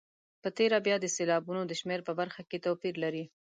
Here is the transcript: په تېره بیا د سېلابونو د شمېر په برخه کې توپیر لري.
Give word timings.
په 0.41 0.49
تېره 0.57 0.77
بیا 0.85 0.95
د 0.99 1.05
سېلابونو 1.15 1.61
د 1.67 1.71
شمېر 1.79 1.99
په 2.07 2.13
برخه 2.19 2.41
کې 2.49 2.63
توپیر 2.65 2.95
لري. 3.03 3.23